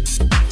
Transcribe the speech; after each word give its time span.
Bye. 0.00 0.49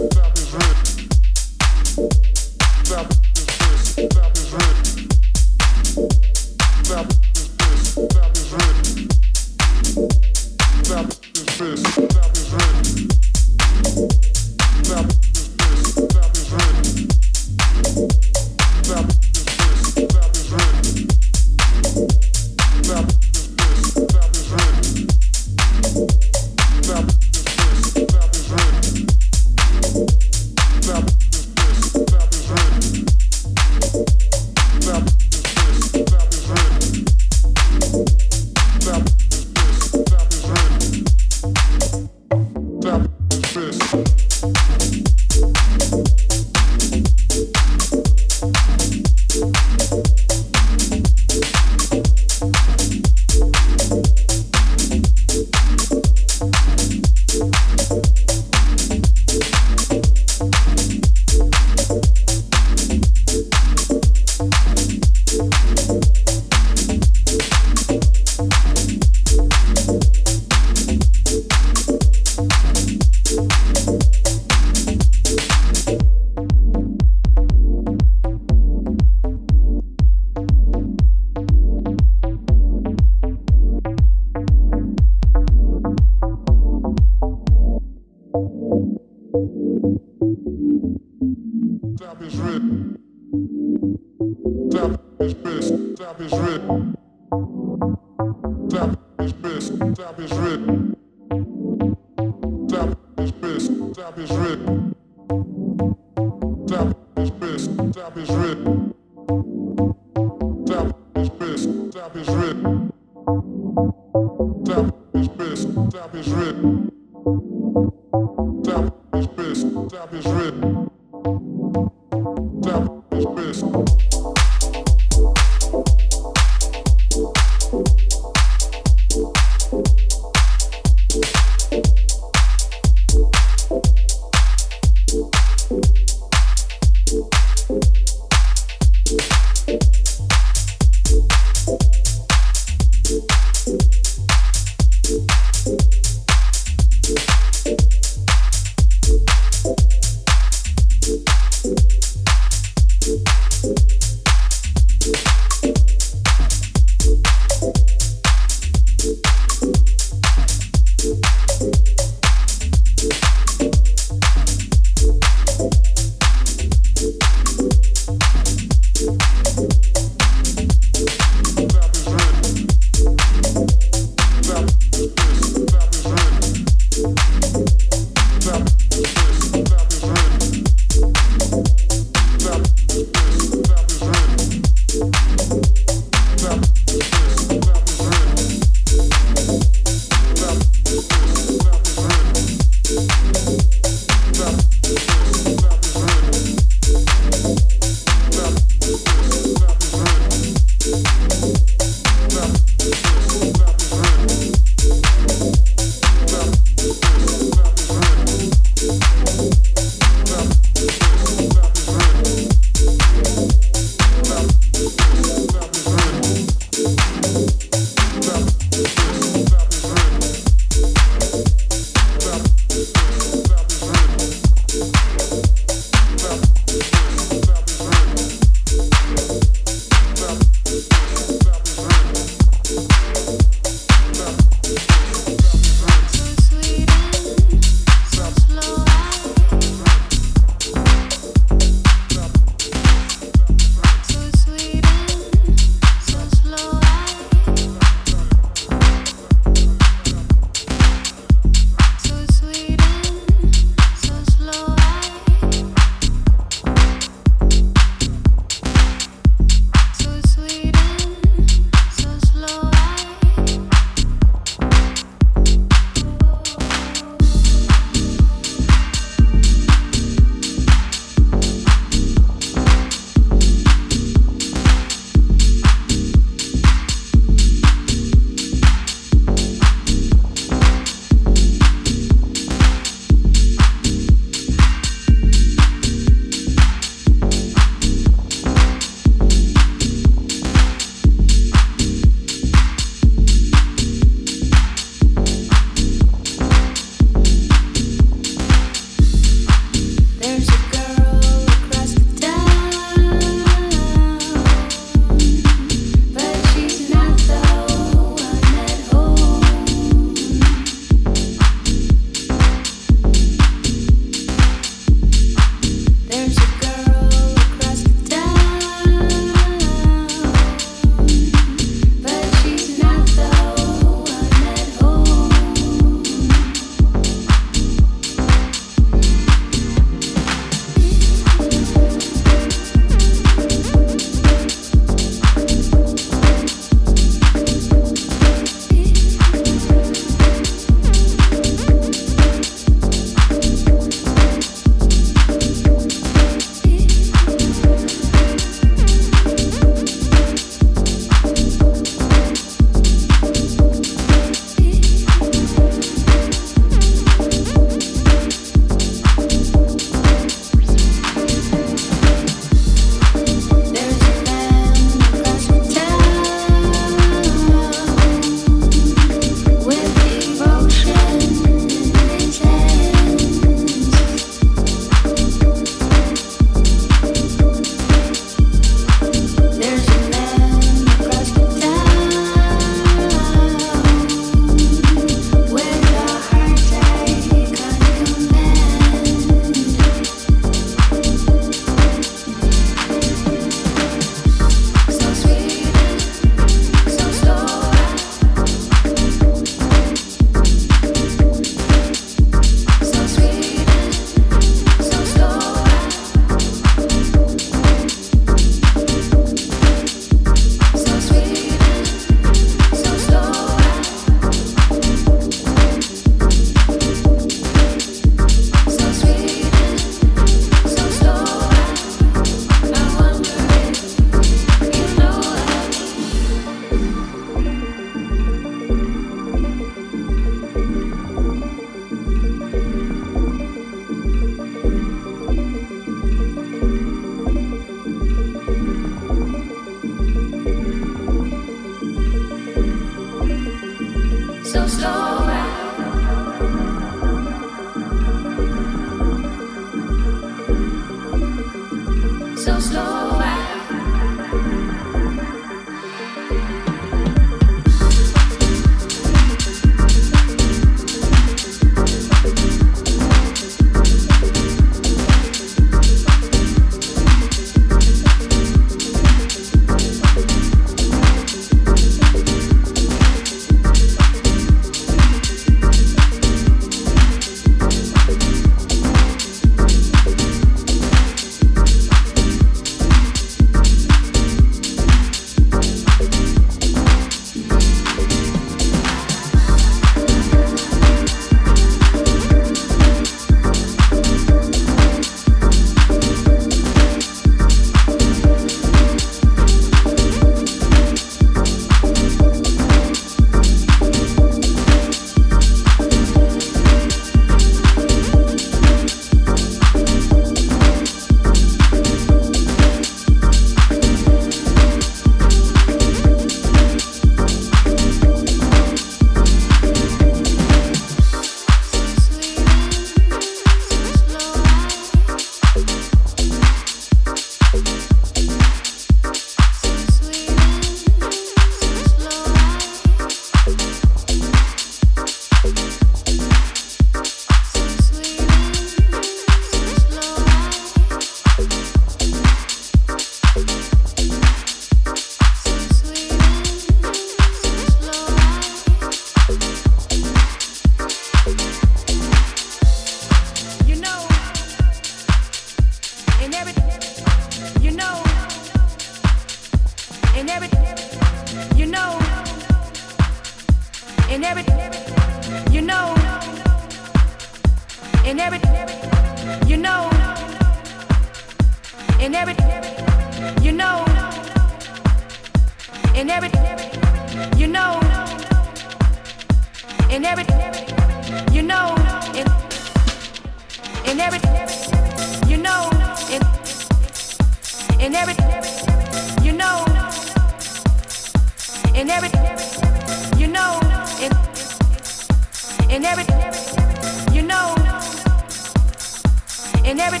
in 599.72 599.80
every 599.80 600.00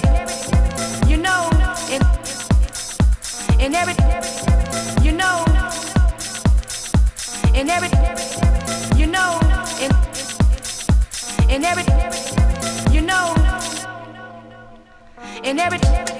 you 1.08 1.16
know 1.16 1.48
in 1.88 2.02
in 3.58 3.74
every 3.74 3.94
you 5.02 5.12
know 5.12 5.44
in 7.54 7.70
every 7.70 7.88
you 9.00 9.06
know 9.06 9.40
in 9.80 9.90
in 11.48 11.64
every 11.64 11.84
you 12.92 13.00
know 13.00 13.34
in 15.42 15.58
every 15.58 16.11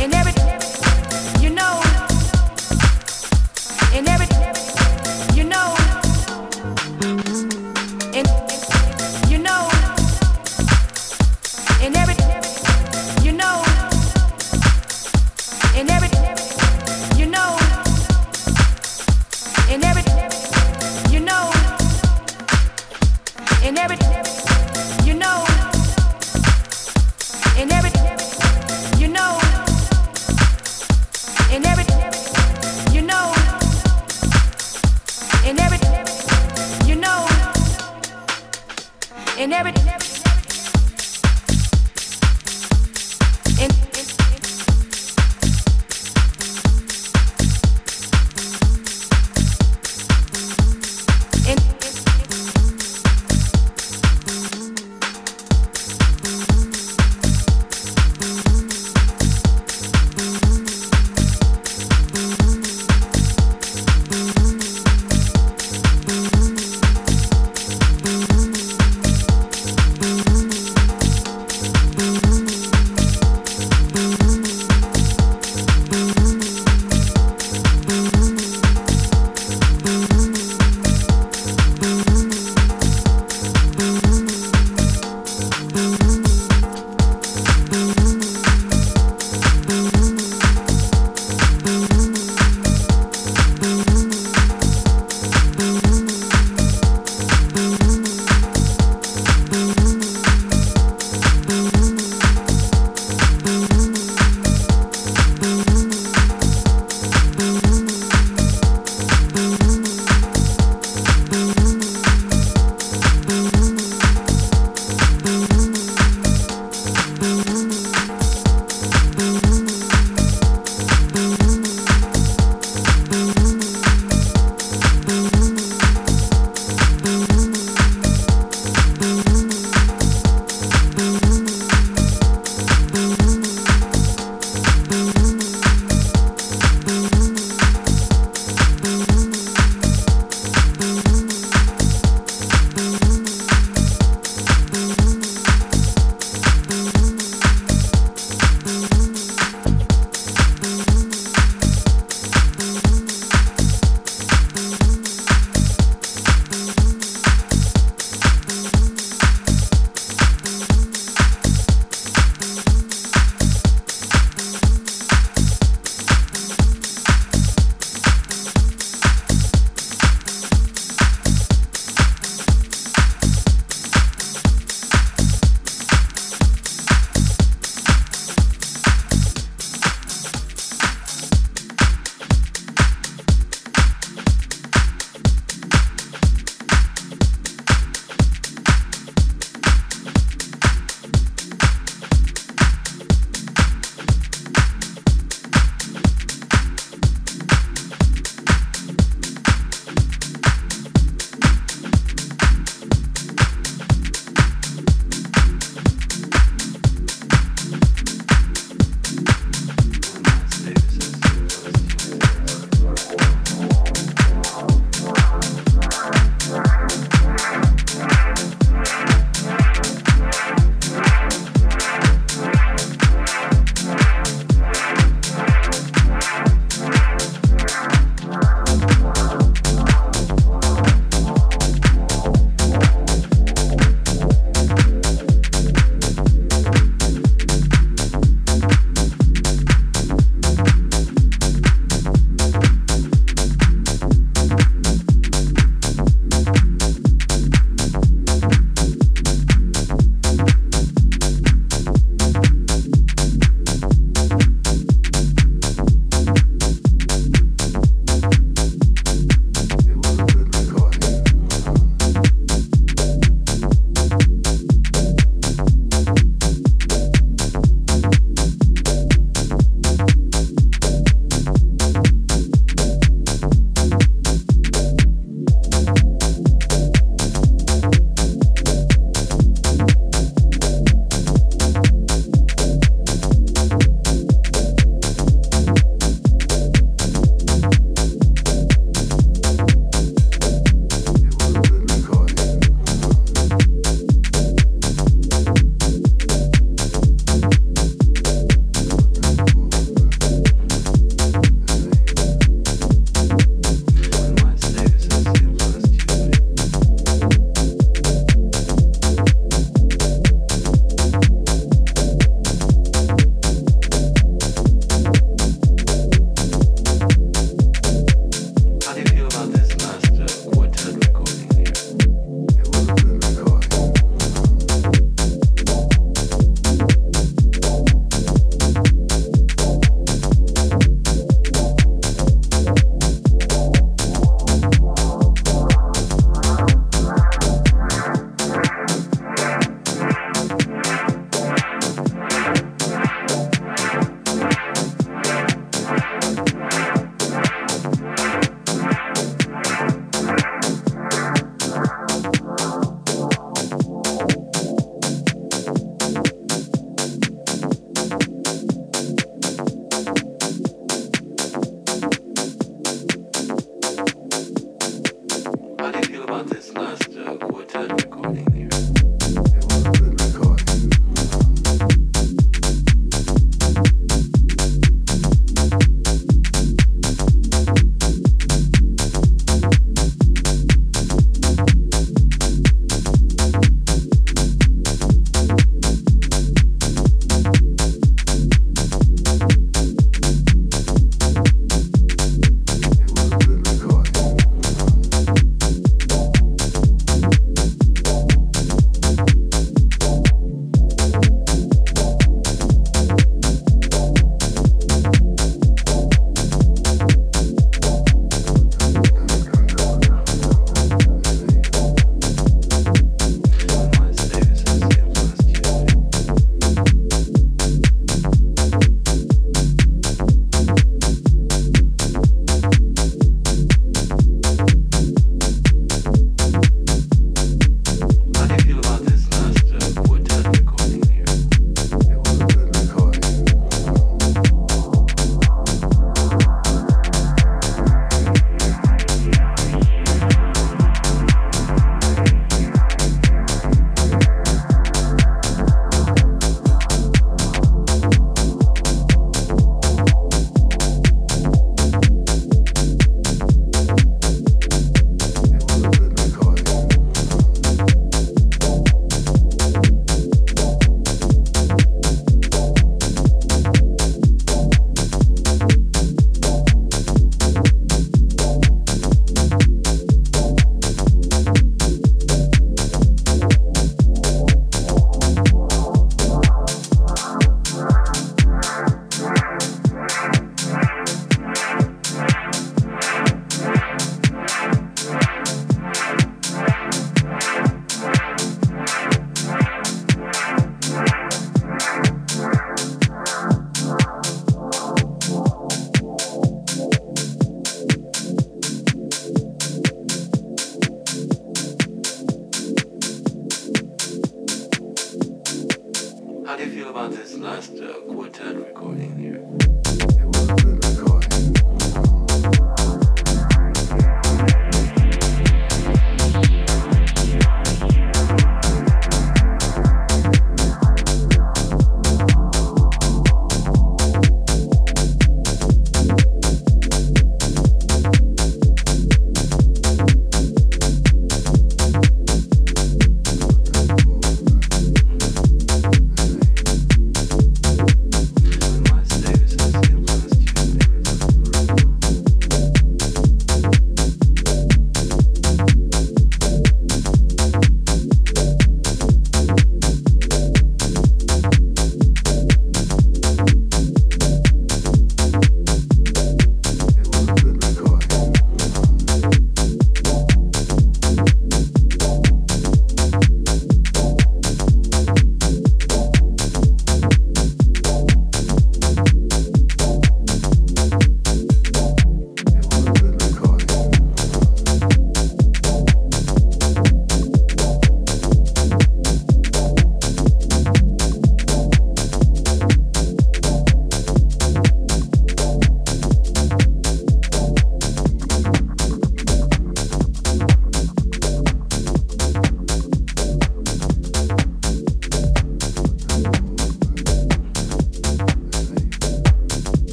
And 0.00 0.14
every 0.14 0.37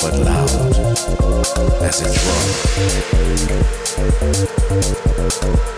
but 0.00 0.14
loud 0.18 0.50
as 1.82 2.00
a 2.00 2.08
drum. 5.64 5.75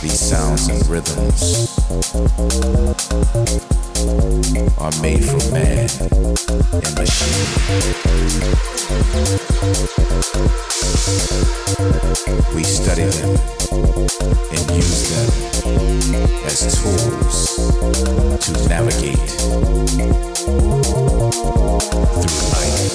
These 0.00 0.20
sounds 0.20 0.68
and 0.68 0.86
rhythms 0.86 1.78
are 4.78 4.92
made 5.02 5.24
for 5.24 5.50
man 5.52 5.88
and 6.72 6.94
machine. 6.94 7.48
We 12.54 12.62
study 12.62 13.04
them 13.04 13.30
and 14.52 14.70
use 14.70 15.02
them 15.10 15.28
as 16.46 16.58
tools 16.80 17.36
to 18.46 18.50
navigate 18.68 19.18
through 22.20 22.38
life. 22.52 22.94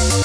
Thank 0.00 0.24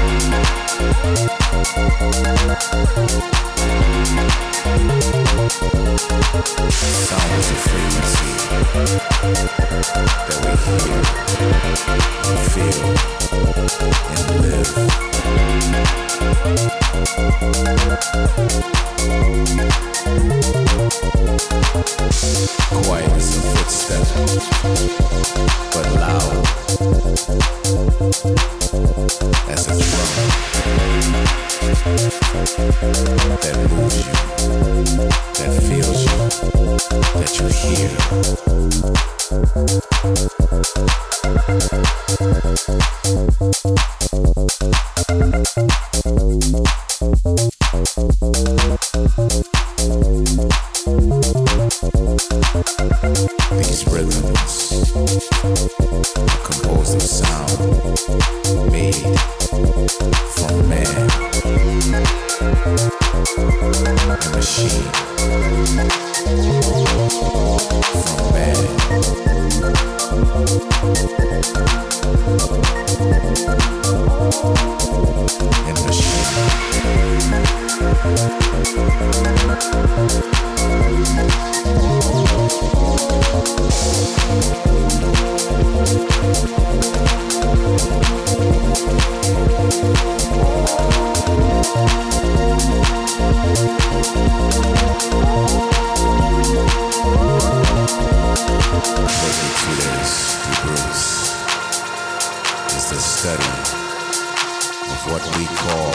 of 103.61 105.01
what 105.11 105.23
we 105.37 105.45
call 105.45 105.93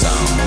sound. 0.00 0.40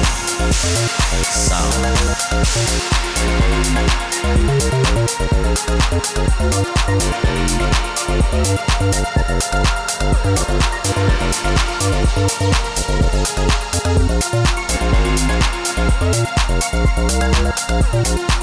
Sound. 17.94 18.43